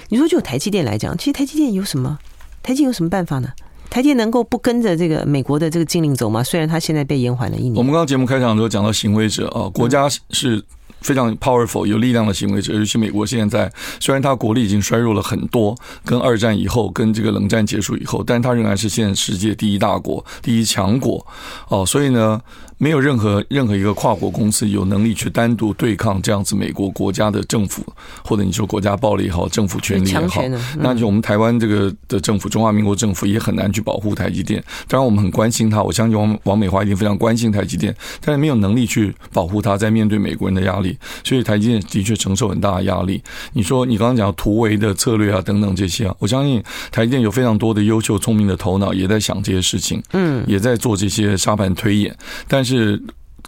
[0.09, 2.19] 你说就台积电来讲，其实台积电有什么？
[2.61, 3.47] 台积电有什么办法呢？
[3.89, 6.43] 台积电能够不跟着这个美国的这个禁令走吗？
[6.43, 7.75] 虽然它现在被延缓了一年。
[7.77, 10.61] 我们刚刚节目开场的时候讲到行为者啊，国家是。
[11.03, 21.23] 非常 powerful 有力量的行为者，尤其美国现在虽然它国力已经衰弱了很多，跟二战以后，跟这个冷战结束以后，但它仍然是现在世界第一大国、第一强国
[21.67, 22.41] 哦，所以呢。
[22.83, 27.81] 没有任何任何一个跨国公司有能力去单独对抗这样子美国国家的政府，
[28.25, 30.43] 或者你说国家暴力也好，政府权力也好，
[30.79, 34.61] 那就我们台湾这个的政府，中华民国政府也很难去保护台积电。
[34.85, 43.23] 当然我们很关心它，我相信王王美华一定非常关心台积电，但是没有能力去保护它，在面对美国人的压力，所以台积电的确承受很大的压力。
[43.53, 52.13] 你说你刚刚讲突围的策略啊等等这些啊，我相信台积电有非常多的优秀聪明的头脑也在想这些事情，嗯，也在做这些沙盘推演，
[52.45, 52.72] 但是。
[52.77, 53.01] 是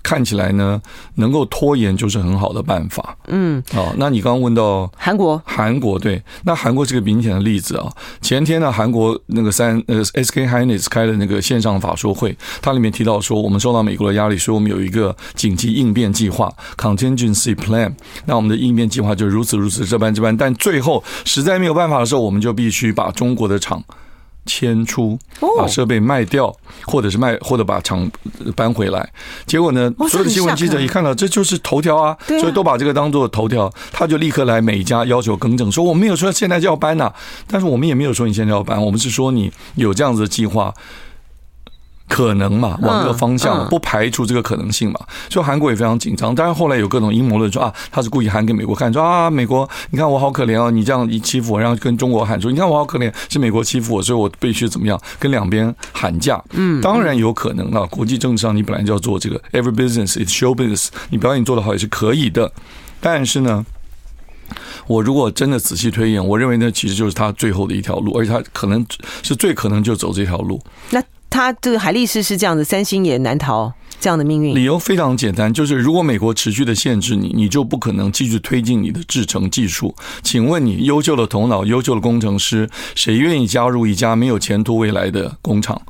[0.04, 0.80] 看起来呢，
[1.16, 3.18] 能够拖延就是很好的办法。
[3.28, 7.92] 嗯，哦，那你刚刚问到韩国，韩国对，那韩国是个明显的例子啊。
[8.22, 17.92] 前天呢，韩国那个三呃 SK Hynix 开的那个线上法说会，它里面提到说，我们受到美国的压力，所以我们有一个紧急应变计划 （contingency plan）。
[18.28, 23.84] 那我们的应变计划就如此如此这般这般，但最后实在没有办法的时候，我们就必须把中国的厂。
[24.46, 25.18] 迁出，
[25.58, 26.56] 把设备卖掉，
[26.86, 28.10] 或者是卖，或者把厂
[28.56, 29.08] 搬回来。
[29.46, 37.12] 结果呢，所有的新闻记者一看到，这就是头条啊，所以都把这个当做头条，他就立刻来每一家要求更正，说我没有说现在就要搬呐，
[37.48, 40.74] 但是我们也没有说你现在要搬，我们是说你有这样子的计划。
[42.08, 45.00] 可能嘛，往这个方向，不排除这个可能性嘛。
[45.30, 46.34] 所以韩国也非常紧张。
[46.36, 56.42] 当然后来有各种阴谋论说啊，他是故意喊给美国看，说啊，美国，你看我好可怜哦，你这样一欺负我，然后跟中国喊说，你看我好可怜，是美国欺负我，所以我必须怎么样，跟两边喊价。
[56.52, 57.86] 嗯，当然有可能了。
[57.88, 62.52] 国际政治上，你本来就要做这个，every business is show business，你表演做得好也是可以的。
[63.02, 63.66] 但是呢，
[64.86, 68.86] 我如果真的仔细推演，我认为那其实就是他最后的一条路，而且他可能
[69.24, 70.62] 是最可能就走这条路。
[70.92, 71.02] 那。
[71.36, 74.56] 他这个海力士是这样的，三星也难逃这样的命运。
[74.56, 79.94] 理由非常简单，就是如果美国持续的限制你，你就不可能继续推进你的制程技术。
[80.24, 85.82] 请问你优秀的头脑、优秀的工程师，谁愿意加入一家没有前途未来的工厂？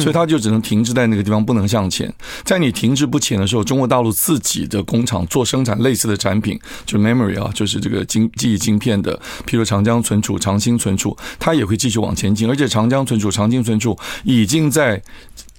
[0.00, 2.12] 所以它就只能停滞在那个地方，不能向前。
[2.44, 12.48] 在你停滞不前的时候，中国大陆自己的工厂做生产类似的产品，就 memory 啊，就是这个晶记忆晶片的，譬如长江存储、长兴存储，它也会继续往前进。
[12.48, 15.02] 而且长江存储、长兴存储已经在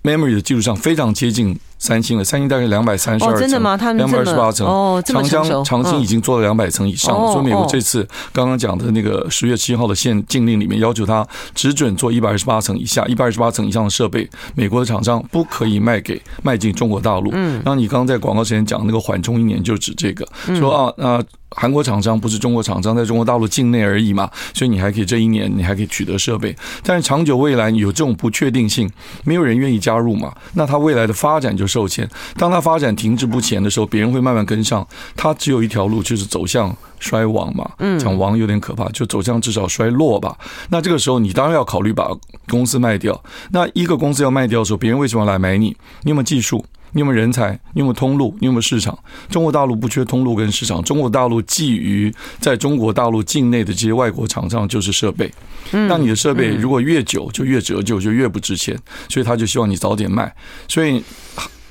[0.03, 1.57] memory 的技术上非常接近。
[1.85, 3.77] 三星了，三星大概两百三十二层，真的吗？
[3.77, 4.65] 他们两百二十八层。
[4.65, 17.29] 哦，长江长兴已经做了两百层以上，所以美国这次刚刚讲的那个十月七号的限禁令里面，要求他只准做一百二十八层以下、一百二十八层以上的设备，美国的厂商不可以卖给卖进中国大陆。
[17.33, 21.23] 嗯，然后你刚刚在广告时间讲那个缓冲一年，就指这个，说啊，那
[21.55, 28.89] 韩国厂商不是中国厂商，在中国大陆境内而已嘛，所以你还可以这一年你还可以取得设备，但是长久未来有这种不确定性，
[29.23, 32.07] 没有人愿意加入嘛，那它未来的发展就受限。
[32.37, 37.71] 当它发展停滞不前的时候，别人会慢慢跟上，它只有一条路，就是走向衰亡嘛。
[37.79, 40.37] 嗯讲亡有点可怕，就走向至少衰落吧。
[40.69, 42.09] 那这个时候你当然要考虑把
[42.47, 43.23] 公司卖掉。
[43.51, 45.75] 那一个公司要卖掉的时候，别人为什么要来买你？
[46.03, 46.63] 你有没有技术？
[46.95, 47.51] 你有没有人才？
[47.73, 48.33] 你有没有通路？
[48.39, 48.97] 你有没有市场？
[49.29, 55.29] 中国大陆不缺通路跟市场，中国大陆觊觎在中国大陆境内的这些外国厂商就是设备。
[55.71, 58.79] 那你的设备如果越久就越折旧，就越不值钱，
[59.09, 60.33] 所以他就希望你早点卖。
[60.69, 61.03] 所以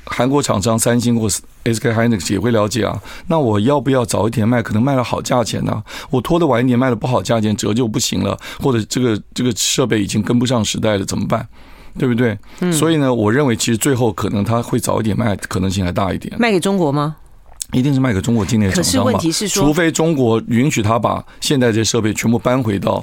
[0.05, 3.01] 韩国厂商三星或 SK Hynix 也会了解啊。
[3.27, 4.61] 那我要不要早一点卖？
[4.61, 5.83] 可能卖了好价钱呢、啊？
[6.11, 11.49] 我拖得晚一点卖了不好价钱，折旧不行了，或者这个这个设备已经跟不上时代了，怎么办？
[11.99, 12.39] 对不对？
[12.61, 16.35] 嗯，所以呢，我认为其实最后可能他会早一点卖，可能性还大一点。
[16.39, 17.17] 卖给中国吗？
[17.73, 19.11] 一定是卖给中国境内厂商吧。
[19.11, 23.03] 可是问题是说，除非中国允许他把现在这些设备全部搬回到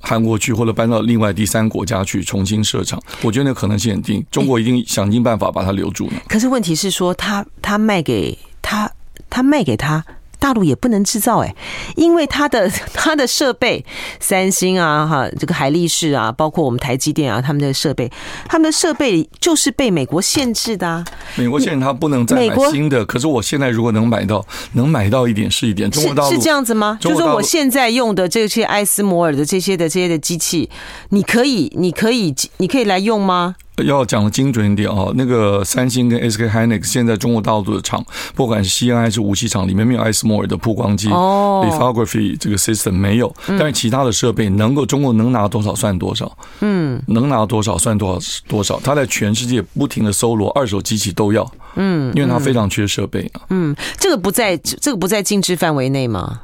[0.00, 4.24] 韩国去，或者搬到另外第三国家去重新设厂，我觉得那可能性很低。
[4.30, 6.14] 中国一定想尽办法把它留住呢。
[6.28, 8.90] 可是问题是说，他他卖给他，
[9.28, 10.04] 他卖给他。
[10.44, 11.54] 大陆也不能制造哎，
[11.96, 13.82] 因为它的 它的设备，
[14.20, 18.12] 三星啊哈，这个海力士啊，包括我们台积电啊，他们的设备，
[18.46, 21.02] 他们的设备就是被美国限制的啊。
[21.36, 25.90] 美国限制它不能再买新的，可是我现在如果能买到，能买到一点是一点。
[25.90, 26.98] 中国大陆是这样子吗？
[27.00, 30.68] 就是说我现在用的这些艾斯摩尔的这些的这些的机器，
[31.08, 33.56] 你可以，你可以，你可以来用吗？
[33.82, 56.42] 要讲的精准一点啊，那个三星跟 SK Hynix 现在中国大陆的厂，不管是西安还是无锡厂，里面没有艾斯摩尔的曝光机，lithography 这个 system 没有，但是其他的设备能够中国能拿多少算多少，嗯，能拿多少算多少多少，它在全世界不停的搜罗二手机器都要，嗯，因为它非常缺设备啊，嗯，这个不在这个不在禁止范围内吗？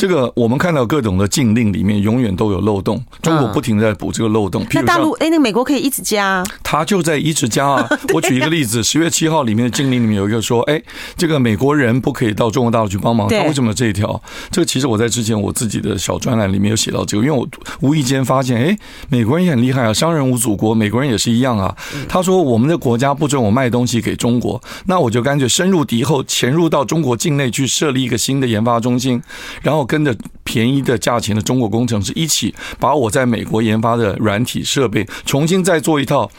[0.00, 4.64] 这个我们看到各种的禁令里面永远都有漏洞，中国不停地在补这个漏洞。
[4.70, 7.86] 那大陆哎，那美国可以一直加，他就在一直加啊。
[8.14, 10.82] 我举一个例子，十月七号里面的禁令里面有一个说，哎，
[11.18, 13.28] 这个美国人不可以到中国大陆去帮忙。
[13.28, 14.18] 他为什么这一条？
[14.50, 17.46] 这个其实我在之前我自己的小专栏里面有写到这个，因为我
[17.80, 18.78] 无意间发现，哎，
[19.10, 21.76] 美国人也很厉害啊，商人无祖国，美国人也是一样啊。
[22.08, 29.22] 他说我们的国家不准我卖东西给中国，那我就干脆深入敌后，潜入到中国境内去设立一个新的研发中心，
[29.60, 30.80] 然后跟着便宜。
[30.80, 36.30] 的价钱的中国工程师一起把我在美国研发的软体设备重新再做一套。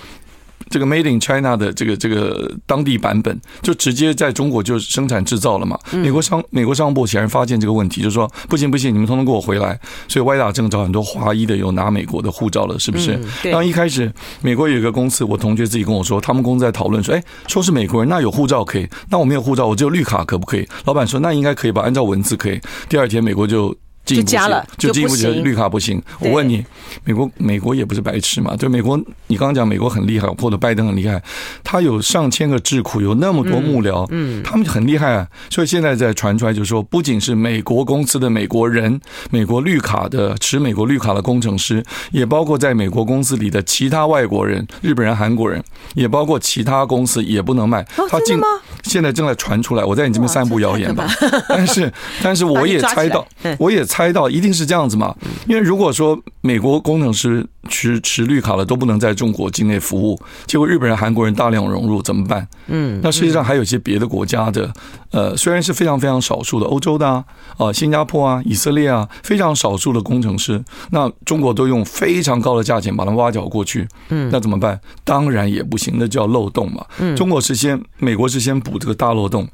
[0.70, 5.78] 这个 Made in China 的这个这个当地版本，就直接在中国就生产制造了嘛。
[5.92, 9.80] 美国商美国商务部显然发现这个问题，就是说不行不行，你们通通给我回来。
[10.08, 13.20] 所以歪打正着，很多华裔的有拿美国的护照了，是不是？
[13.44, 20.68] 然后一开始美国有一个公司，我同学自己跟我说，他们公司在讨论说，哎，说是美国人，那有护照可以，那我没有护照，我只有绿卡可不可以？
[20.86, 22.60] 老板说那应该可以吧，按照文字可以。
[22.90, 23.76] 第二天美国就。
[24.04, 26.02] 就加了，就进一步觉得绿卡不行。
[26.20, 26.66] 我问你，
[27.04, 28.56] 美国美国也不是白痴嘛？
[28.58, 31.22] 就，美国你刚刚讲美国很厉害，或者拜登很厉害，
[31.64, 35.28] 他有上千个智库，有那么多幕僚，嗯，他们就很厉害啊。
[35.50, 47.86] 所以现在在传出来，就是说，不仅是美国公司的美国人，美国绿卡的持美国绿卡的工程师，也包括在美国公司里的其他外国人，日本人、韩国人，也包括其他公司也不能卖。
[48.10, 48.38] 他进
[48.84, 51.08] 现在正在传出来，我在你这边散布谣言吧。
[51.48, 53.26] 但是，但是我 也猜到，
[53.60, 53.86] 我也。
[53.92, 55.14] 猜到一定是这样子嘛？
[55.50, 62.48] 因为如果说美国工程师持持绿卡了都不能在中国境内服务，结果日本人、韩国人大量融入怎么办？
[62.68, 64.72] 嗯，那实际上还有一些别的国家的，
[65.12, 67.26] 呃，虽然是非常非常少数的欧洲的啊，
[67.58, 74.80] 啊，新加坡啊、以色列啊，非常少数的工程师，那中国都用非常高的价钱把它挖角过去，嗯，那怎么办？
[75.04, 76.86] 当然也不行，那叫漏洞嘛。
[77.00, 79.46] 嗯，中国是先，美国是先补这个大漏洞。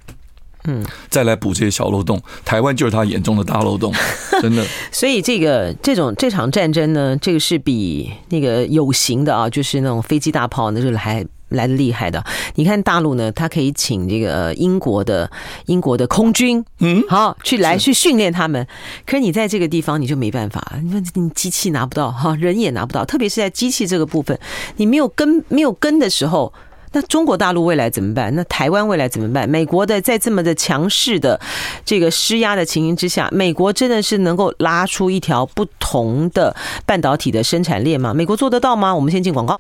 [0.67, 3.93] 嗯，再来补这些小漏洞，台湾就是他眼中的大漏洞，
[4.41, 4.65] 真的。
[4.91, 12.21] 所以这个这种这场战争呢，这个是比那个有形的啊，就是那种飞机大炮那就是还来的厉害的。
[12.55, 15.31] 你看大陆呢，他可以请这个英国的
[15.67, 18.67] 英国的空军，嗯，好去来去训练他们。
[19.05, 24.37] 可是你在这个地方你就没办法，你说你机器拿不到哈，人也拿不到，特别是在机器这个部分，
[24.75, 26.53] 你没有跟没有跟的时候。
[26.93, 28.33] 那中国大陆未来怎么办？
[28.35, 29.47] 那台湾未来怎么办？
[29.47, 31.39] 美国的在这么的强势的
[31.85, 38.13] 这个施压的情形之下，美国真的是能够拉出一条不同的半导体的生产链吗？
[38.13, 38.95] 美国做得到吗？
[38.95, 39.59] 我们先进广告。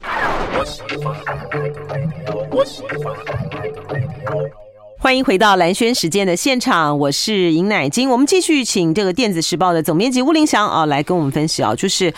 [4.99, 8.09] 欢迎回到蓝轩时间的现场，我是尹乃金。
[8.09, 12.11] 我们继续请这个电子时报的总编辑吴林祥啊来跟我们分析啊，就是，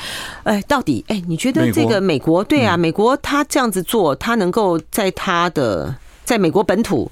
[0.43, 7.11] 哎，到底哎，你觉得这个美国对啊，美国他这样子做，他能够在他的在美国本土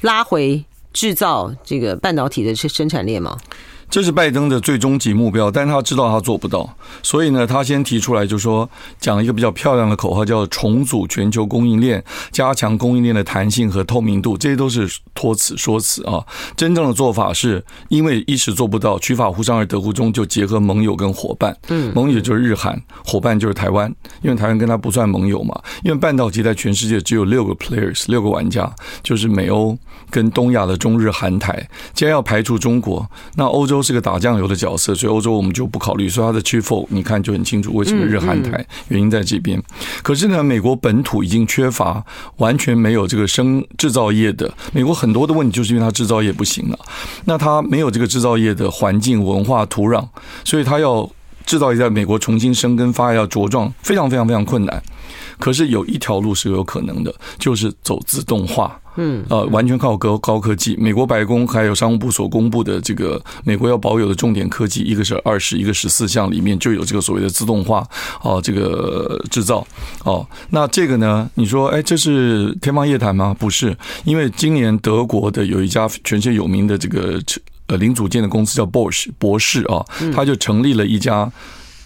[0.00, 0.64] 拉回
[0.94, 3.36] 制造这个半导体的生产链吗？
[3.90, 8.70] 这是拜登的最终极目标，但他知道他做不到，所以呢，他先提出来就说，
[9.00, 16.24] 讲一个比较漂亮的口号，叫重组全球供应链，加强供应链的弹性和透明度，这些都是托词说辞啊。
[16.56, 21.56] 真正的做法是因为一时做不到，取法乎上而得乎中，就结合盟友跟伙伴。
[21.66, 25.60] 嗯，盟友就是日韩，伙伴就是台湾，因为台湾跟他不算盟友嘛。
[25.82, 28.72] 因为半导体在全世界只有六个 players，六个玩家，
[29.02, 29.76] 就是美欧
[30.10, 31.68] 跟东亚的中日韩台。
[31.92, 33.79] 既然要排除中国，那欧洲。
[33.80, 36.06] 都是个打酱油的角色，所以欧洲我们就不考虑。
[36.06, 39.58] 所以它的 Chip 4，你看就很清楚为什么日韩台原因在这边。
[40.02, 42.04] 可是呢，美国本土已经缺乏，
[42.36, 44.52] 完全没有这个生制造业的。
[44.74, 46.78] 美国很多的问题就是因为它制造业不行了。
[47.24, 50.06] 那它没有这个制造业的环境、文化、土壤，
[50.44, 51.08] 所以它要
[51.46, 54.82] 制造业在美国重新生根发芽要、茁壮，非常非常非常困难。
[55.38, 58.78] 可是有一条路是有可能的，就是走自动化。
[58.96, 60.76] 嗯，呃，完全靠高高科技。
[60.78, 67.86] 美国白宫还有商务部所公布的这个美国要保有的重点科技，一个是二十，一个十四项里面就有这个所谓的自动化
[68.22, 69.66] 哦，这个制造
[70.04, 70.26] 哦。
[70.50, 73.34] 那这个呢，你说，哎，这是天方夜谭吗？
[73.38, 77.20] 不是，因为今年德国的有一家全世界有名的这个
[77.66, 79.84] 呃零组件的公司叫 Bosch 博士啊，
[80.14, 81.30] 他就成立了一家。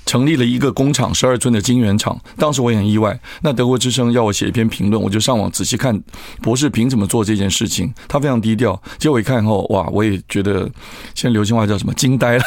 [0.06, 2.18] 成立了一个工厂，十二寸的晶圆厂。
[2.36, 3.18] 当时我也很意外。
[3.42, 5.98] 那德国之声要我写一篇评论，我就上网仔细看
[6.42, 7.92] 博士凭什么做这件事情。
[8.06, 8.80] 他非常低调。
[8.98, 10.70] 结果我一看后，哇，我也觉得
[11.14, 12.44] 现在流行话叫什么“惊呆了”。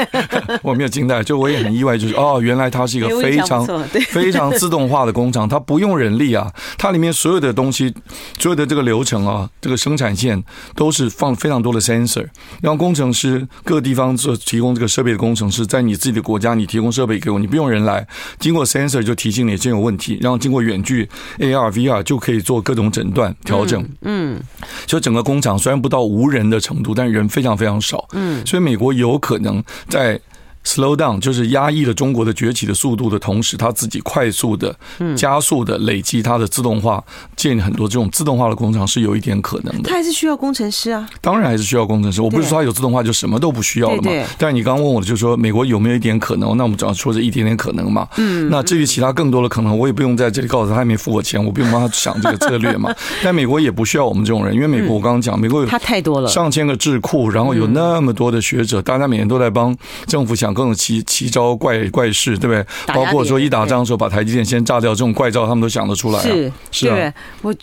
[0.62, 3.66] 我没有惊呆，就我也很意外，就是哦，原来它是一个非常
[4.10, 7.94] 非常自动化的工厂，它不用人力啊，它里面所有的东西，
[8.38, 10.42] 所有的这个流程啊，这个生产线
[10.74, 12.26] 都是放非常多的 sensor，
[12.60, 16.49] 让工程师各个地方做提供这个设备的工程师，在你自己的国家。
[16.50, 18.04] 让你提供设备给我，你不用人来，
[18.40, 23.88] 经过 sensor 就提醒你这有问题，然后经过远距 AR、VR 就可以做各种诊断调整。
[24.02, 24.40] 嗯，
[24.88, 28.04] 所以整个工厂虽然不到无人的程度，但是人非常非常少。
[28.14, 30.20] 嗯，所以美国有可能在。
[30.62, 34.76] Slow down 就是压抑了中国的崛起的速度的同时，他自己快速的、
[35.16, 37.02] 加速的累积它的自动化，
[37.34, 39.88] 建很多这种自动化的工厂是有一点可能的。
[39.88, 42.20] 他还是需要工程师啊，当然还是需要工程师。
[42.20, 44.12] 我不是说他有自动化就什么都不需要了嘛。
[44.38, 46.54] 但是你刚刚问我的就是说，美国有没有一点可能？
[46.58, 48.06] 那我们只要说这一点点可能嘛。
[48.18, 48.50] 嗯。
[48.50, 52.94] 那至于其他更多的可能，我也不用在这里告诉他，他还没付我钱，我不用帮他想这个策略嘛。
[53.24, 59.74] 但美国也不需要我们这种人，因为美国我刚刚讲，美国有他太多了，上千个智库，然后有那么多的学者，大家每年都在帮
[60.06, 60.49] 政府想。
[60.54, 62.94] 各种奇奇招怪怪事，对不对？
[62.94, 66.20] 包括说一打仗的时候把台积电先炸掉，这种怪招他们都想得出来。
[66.20, 67.12] 是，是啊。
[67.42, 67.54] 我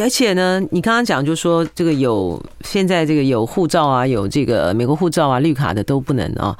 [0.00, 6.56] 而且呢，你刚刚讲就说这个有现在这个有护照啊，有这个美国护照啊、绿卡的都不能啊。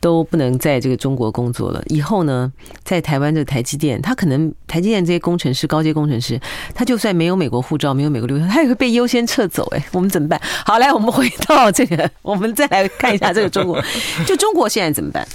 [0.00, 1.82] 都不能在这个中国工作了。
[1.88, 2.50] 以后呢，
[2.82, 6.40] 在台湾的台积电，他可能台积电这些工程师、高阶工程师，
[6.74, 9.66] 他就算没有美国护照、没有美国绿卡，他也会被优先撤走。
[9.76, 10.40] 哎，我们怎么办？
[10.64, 13.80] 好，来，我们回到这个， 我们再来看一下这个中国。
[14.26, 15.26] 就中国现在怎么办？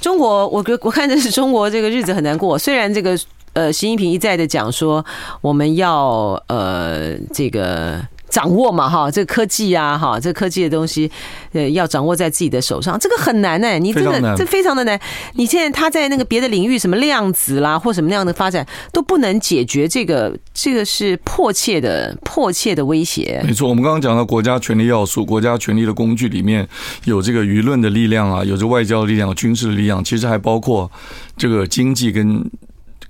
[0.00, 2.58] 中国，我我看这是中国这个日子很难过。
[2.58, 3.18] 虽然这个
[3.52, 5.04] 呃，习近平一再的讲说，
[5.40, 8.00] 我们要呃这个。
[8.28, 11.10] 掌握嘛，哈，这个科技啊，哈，这个科技的东西，
[11.52, 13.78] 呃，要掌握在自己的手上，这个很难呢。
[13.78, 14.98] 你真的这非常的难。
[15.34, 23.40] 你现在他在那个别的领域，什么量子啦，或什么那样的发展，都不能解决这个，这个是迫切的、迫切的威胁。
[23.44, 26.68] 没错，我们刚刚讲到国家权力要素，国家权力的工具里面
[27.04, 30.90] 有这个舆论的力量啊，有这外交的力量、军事的力量，其实还包括
[31.36, 32.48] 这个经济跟。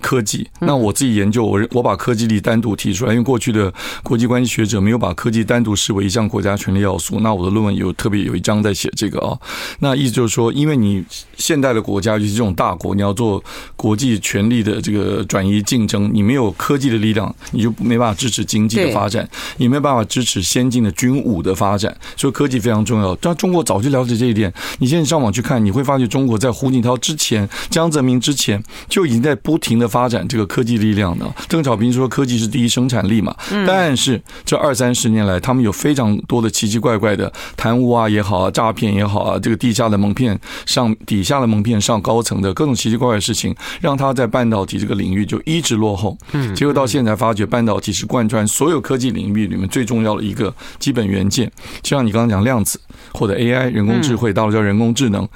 [0.01, 3.71] 科技，那我自己研究，我我把科技力单独提出来，因为过去的
[4.01, 7.19] 国际关系学者没有把科技单独视为一项国家权力要素。
[7.19, 9.37] 那我的论文有特别有一章在写这个啊，
[9.79, 11.03] 那意思就是说，因为你
[11.37, 13.43] 现代的国家，尤其这种大国，你要做
[13.75, 19.27] 国际权力的这个转移竞争，你没有科技的力量，你就没办法支持经济的发展，
[19.57, 21.93] 也没有办法支持先进的军武的发展。
[22.15, 23.13] 所以科技非常重要。
[23.15, 29.88] 但中国早就了解这一点，你现在上网去看，你会发觉中国在胡锦涛之前、江泽民之前就已经在不停的。
[29.89, 31.25] 发展这个科技力量呢？
[31.47, 33.35] 邓小平说科技是第一生产力嘛。
[33.65, 46.15] 但是这二三十年来，他们有非常多的奇奇怪怪的贪污啊也好啊，诈骗也好啊，这个地下的蒙骗上底下的蒙骗上高层的各种奇奇怪怪的事情，让他在半导体这个领域就一直落后。
[46.33, 51.51] 嗯，结果到现在发觉，半导体是贯穿所有科技领域里面最重要的一个基本元件。
[51.81, 52.79] 就像你刚刚讲量子
[53.13, 55.27] 或者 AI 人工智慧，到了叫人工智能。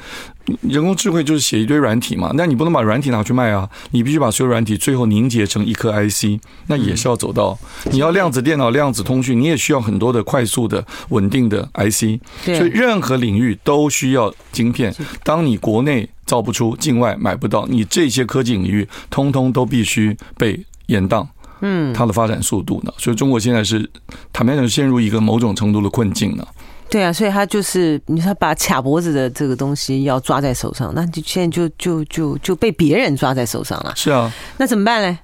[0.62, 7.58] 人工智慧就是写一堆软体嘛，那你不能把软体拿去卖啊，你必须把所有软体最后凝结成一颗 IC，那也是要走到
[7.91, 14.94] 你要量子电脑、量子通讯，你也需要很多的快速的、稳定的 IC，所以任何领域都需要晶片。
[15.24, 21.26] 当你国内造不出，境外买不到，你这些科技领域通通都必须被延宕。
[21.66, 22.91] 嗯，它的发展速度呢？
[22.98, 23.89] 所以中国现在是
[24.34, 26.46] 坦白讲陷入一个某种程度的困境呢。
[26.94, 33.91] 对啊，所以他就是你说把卡脖子的这个东西要抓在手上，那就现在就就就就被别人抓在手上了。
[33.96, 35.18] 是啊，那怎么办呢？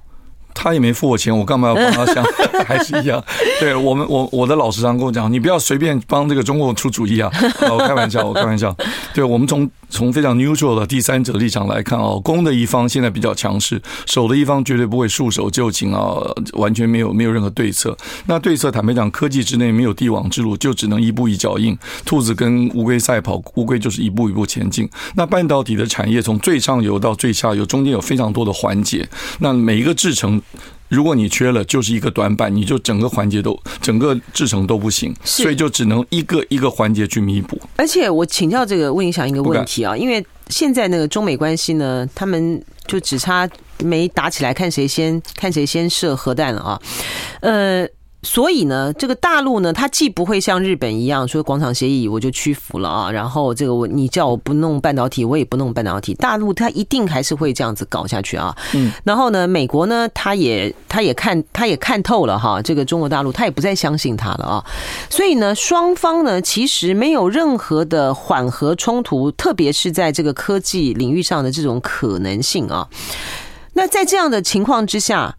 [0.62, 2.22] 他也没付我钱，我干嘛要帮他想？
[2.66, 3.22] 还是一样。
[3.58, 7.30] 对我们，我我的老师常跟我讲，你不要随便帮这个中国出主意啊！
[7.70, 8.76] 我开玩笑，我开玩笑。
[9.14, 16.20] 对我们从从非常 neutral 的第三者立场来看哦，攻的一方现在比较强势，守的一方绝对不会束手就擒啊，
[16.52, 17.96] 完全没有没有任何对策。
[18.26, 21.76] 那对策坦白讲，科技之内没有帝王之路，就只能一步一脚印。
[22.04, 24.86] 兔子跟乌龟赛跑，乌龟就是一步一步前进。
[25.14, 29.08] 那半导体的产业从最上游到最下游，中间有非常多的环节，
[29.38, 30.40] 那每一个制程。
[30.88, 37.60] 如果你缺了，就是一个短板，你就整个环节都整个制程都不行，所以就只能一个一个环节去弥补。
[37.76, 43.48] 而且我请教这个温影响一个问题啊，因为现在那个中美关系呢，他们就只差
[43.78, 46.80] 没打起来，看谁先看谁先射核弹了啊，
[47.40, 47.86] 呃。
[48.22, 56.12] 所以呢，这个大陆呢，它既不会像日本一样说广场协议我就屈服了啊，然后这个我你叫我不弄半导体，我也不弄半导体。
[56.14, 58.54] 大陆它一定还是会这样子搞下去啊。
[58.74, 58.92] 嗯。
[59.04, 64.64] 然后呢，美国呢，他也他也看他也看透了哈，这个中国大陆他也不再相信他了啊。
[65.08, 72.86] 所以呢，双方呢其实没有任何的缓和冲突，特别是在这个科技领域上的这种可能性啊。
[73.72, 75.36] 那在这样的情况之下。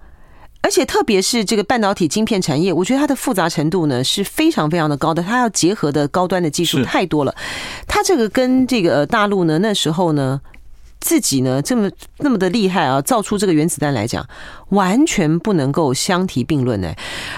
[0.64, 7.36] 而且特别是这个半导体晶片产业，我觉得它的复杂程度呢是非常非常的高的，它要结合的高端的技术太多了。
[7.88, 10.40] 它这个跟这个大陆呢那时候呢
[11.00, 11.90] 自己呢这么
[12.20, 14.26] 那么的厉害啊，造出这个原子弹来讲，
[14.70, 16.94] 完全不能够相提并论呢。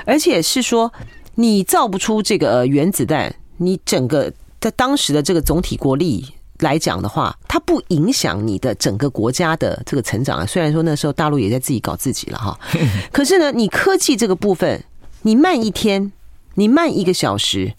[0.05, 0.91] 而且是说
[1.35, 6.25] 你造不出这个原子弹，你整个在当时的这个总体国力。
[6.63, 10.45] 来讲的话，它不影响你的整个国家的这个成长啊。
[10.45, 12.59] 虽然说那时候大陆也在自己搞自己了哈，
[13.13, 14.83] 可是呢，你科技这个部分，
[15.21, 16.11] 你慢一天，
[16.55, 17.75] 你慢一个小时，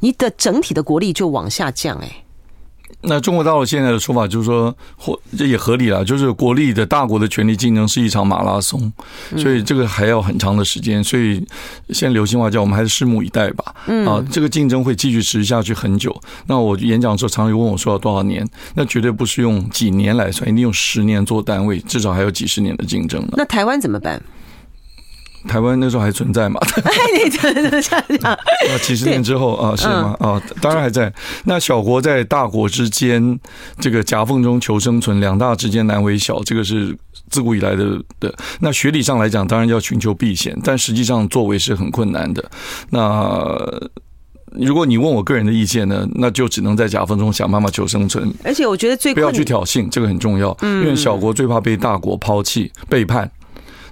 [0.00, 2.24] 你的整体的国力就往下降哎。
[3.02, 8.92] 那中国大陆现在的说法就是说，或这也合理了，就是国力的大国的权力竞争是一场马拉松，
[9.36, 11.02] 所以这个还要很长的时间。
[11.02, 11.36] 所以
[11.90, 13.72] 现在流行话叫我们还是拭目以待吧。
[14.04, 16.14] 啊，这个竞争会继续持续下去很久。
[16.46, 18.44] 那我演讲的时候，常常有问我说要多少年？
[18.74, 23.24] 那绝对不是用几年来算，一定用十年做单位，至少还有几十年的竞争。
[23.32, 24.20] 那台湾怎么办？
[25.46, 26.60] 台湾那时候还存在吗？
[26.84, 26.92] 哎，
[27.24, 27.82] 你怎么这样
[28.20, 28.32] 讲？
[28.32, 28.38] 啊，
[28.82, 30.16] 几十年之后啊，是吗？
[30.18, 31.12] 啊，当然还在。
[31.44, 33.38] 那小国在大国之间，
[33.78, 36.96] 这个夹缝中求生存，两大之间难为小，这个是
[37.30, 38.34] 自古以来的的。
[38.60, 42.44] 那学理上来讲，当然要寻求避险，但实际上作为是很困难的。
[42.90, 43.56] 那
[44.52, 48.32] 如果你问我个人的意见呢，那就只能在夹缝中想办法求生存。
[48.42, 50.56] 而且我觉得最不要去挑衅，这个很重要。
[50.62, 53.30] 因为小国最怕被大国抛弃、背叛。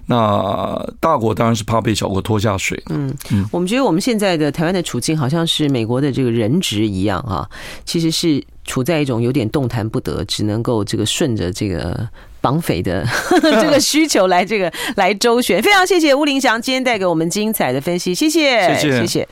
[0.07, 2.81] 那大国当然是怕被小国拖下水。
[2.91, 7.49] 嗯嗯，我们觉得我们现在的台湾的处境好像是美国的这个人质一样啊，
[7.85, 12.09] 其实是处在一种有点动弹不得，只能够这个顺着这个
[12.41, 13.07] 绑匪的
[13.43, 15.63] 这个需求来这个来周旋。
[15.63, 19.29] 非常谢谢吴林祥今天带给我们精彩的分析，谢谢，谢谢，谢谢。